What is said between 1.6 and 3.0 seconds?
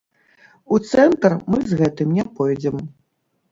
з гэтым не пойдзем.